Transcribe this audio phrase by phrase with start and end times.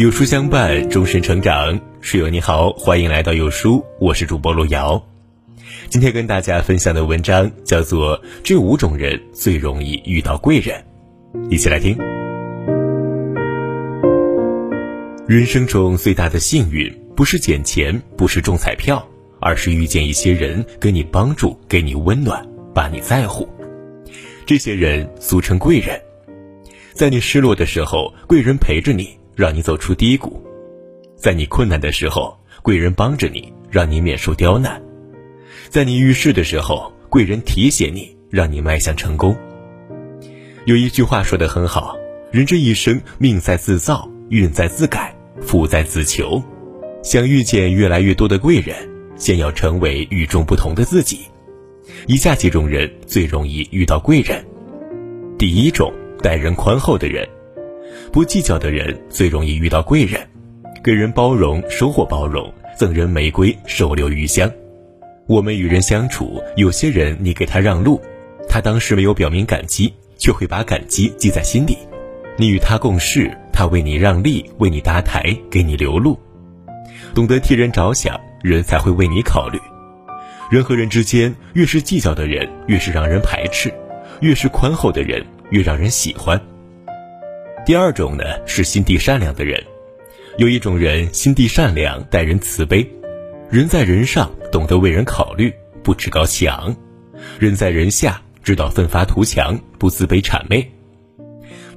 [0.00, 1.78] 有书相伴，终身成长。
[2.00, 5.06] 室友你好，欢迎来到有书，我是主播路遥。
[5.90, 10.82] 今天跟大家分享的文章叫做《这五种人最容易遇到贵人》，
[11.50, 11.98] 一起来听。
[15.28, 19.06] 人生中最大的幸运，不是捡钱，不是中彩票，
[19.38, 22.42] 而是遇见一些人给你帮助，给你温暖，
[22.74, 23.46] 把你在乎。
[24.46, 26.00] 这些人俗称贵人，
[26.94, 29.19] 在你失落的时候，贵人陪着你。
[29.40, 30.38] 让你走出低谷，
[31.16, 34.78] 在你困难的时候，贵人帮着你，让你免受刁难；
[35.70, 39.34] 在你遇事的时候，贵人提携你，让你迈向成功。
[40.66, 41.96] 有一句话说的很好：
[42.30, 46.42] 人这一生，命在自造，运在自改，福在自求。
[47.02, 48.76] 想遇见越来越多的贵人，
[49.16, 51.20] 先要成为与众不同的自己。
[52.06, 54.44] 以下几种人最容易遇到贵人：
[55.38, 55.90] 第一种，
[56.22, 57.26] 待人宽厚的人。
[58.12, 60.20] 不计较的人最容易遇到贵人，
[60.82, 62.44] 给人包容，收获包容；
[62.76, 64.50] 赠人玫瑰，手留余香。
[65.28, 68.00] 我们与人相处，有些人你给他让路，
[68.48, 71.76] 他当时没有表明感激，却会把感激记在心里；
[72.36, 76.18] 你与他共事，他为你让利，为你搭台，给你留路。
[77.14, 79.58] 懂得替人着想，人才会为你考虑。
[80.50, 83.70] 人和人之间，越是计较的人，越是让人排斥；
[84.20, 86.40] 越是宽厚的人，越让人喜欢。
[87.66, 89.62] 第二种呢是心地善良的人，
[90.38, 92.84] 有一种人心地善良，待人慈悲，
[93.50, 96.74] 人在人上懂得为人考虑，不趾高气昂；
[97.38, 100.68] 人在人下知道奋发图强，不自卑谄媚。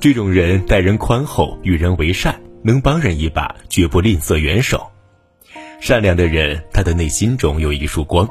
[0.00, 4.86] 这种人待人宽厚，与人为善，能帮人一把，绝不吝啬援手。
[5.80, 8.26] 善良的人，他的内心中有一束光，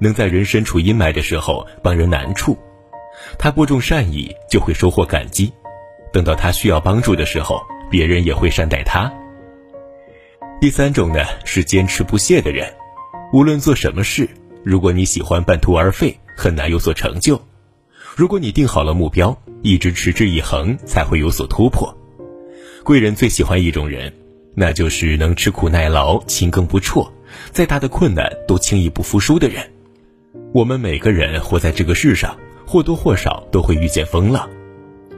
[0.00, 2.58] 能在人身处阴霾的时候帮人难处。
[3.38, 5.50] 他播种善意，就会收获感激。
[6.16, 9.12] 等到他需要帮助的时候，别人也会善待他。
[10.62, 12.72] 第三种呢是坚持不懈的人，
[13.34, 14.26] 无论做什么事，
[14.64, 17.38] 如果你喜欢半途而废，很难有所成就；
[18.16, 21.94] 如果你定好了目标，一直持之以恒，才会有所突破。
[22.82, 24.10] 贵人最喜欢一种人，
[24.54, 27.12] 那就是能吃苦耐劳、勤耕不辍，
[27.52, 29.70] 再大的困难都轻易不服输的人。
[30.54, 32.34] 我们每个人活在这个世上，
[32.66, 34.48] 或多或少都会遇见风浪。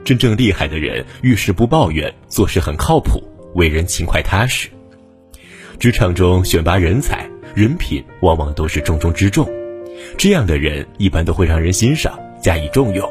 [0.09, 3.21] 真正厉害的人遇事不抱怨，做事很靠谱，
[3.53, 4.67] 为人勤快踏实。
[5.77, 9.47] 职场中选拔人才，人品往往都是重中之重，
[10.17, 13.07] 这样的人一般都会让人欣赏，加以重用。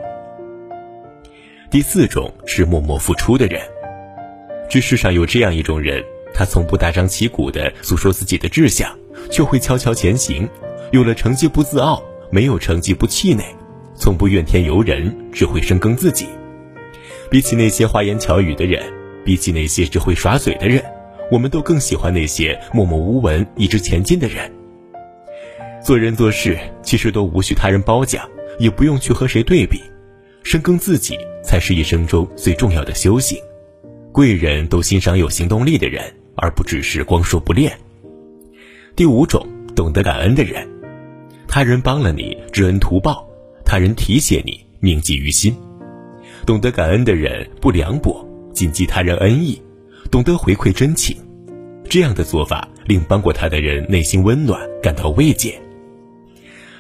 [1.71, 3.63] 第四种是默默付出的人。
[4.69, 6.03] 这世上有这样一种人，
[6.35, 8.93] 他从不大张旗鼓地诉说自己的志向，
[9.31, 10.49] 却会悄悄前行，
[10.91, 13.45] 有了成绩不自傲，没有成绩不气馁，
[13.95, 16.27] 从不怨天尤人，只会深耕自己。
[17.31, 18.83] 比起那些花言巧语的人，
[19.23, 20.83] 比起那些只会耍嘴的人，
[21.31, 24.51] 我们都更喜欢那些默默无闻、一直前进的人。
[25.85, 28.27] 做人做事，其实都无需他人褒奖，
[28.59, 29.83] 也不用去和谁对比，
[30.43, 33.39] 深耕自己才是一生中最重要的修行。
[34.11, 36.03] 贵人都欣赏有行动力的人，
[36.35, 37.79] 而不只是光说不练。
[38.97, 39.47] 第五种，
[39.77, 40.67] 懂得感恩的人，
[41.47, 43.23] 他人帮了你，知恩图报；
[43.67, 45.55] 他人提携你，铭记于心。
[46.49, 49.61] 懂得感恩的人不凉薄，谨记他人恩义，
[50.11, 51.15] 懂得回馈真情，
[51.91, 55.61] 这样的做法令帮过他的人内心温暖，感到慰藉。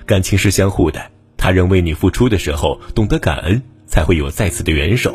[0.06, 0.98] 感情是相互的，
[1.36, 5.10] 他人为你付出的时候，懂得感恩，才会有再次的援手；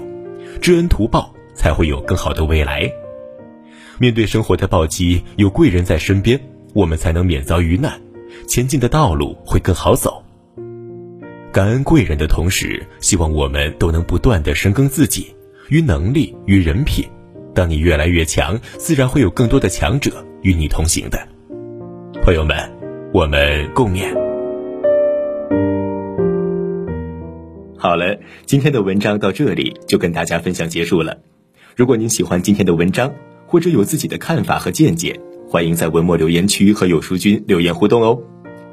[0.61, 2.87] 知恩图报，才会有更好的未来。
[3.97, 6.39] 面对生活的暴击，有贵人在身边，
[6.75, 7.99] 我们才能免遭遇难，
[8.47, 10.23] 前进的道路会更好走。
[11.53, 15.27] 感恩贵人的同时，希望我们都能不断的深耕自己，
[15.69, 17.05] 于能力与人品。
[17.53, 21.27] 当你越来越强，自然会有更多的强者与你同行的。
[22.23, 22.57] 朋友们，
[23.13, 24.11] 我们共勉。
[27.77, 31.19] 好了，今天的文章到这里就跟大家分享结束了。
[31.75, 33.13] 如果您喜欢今天的文章，
[33.45, 38.19] 或者有自己的看法和见解，欢迎在文末留言区和有书君留言互动哦。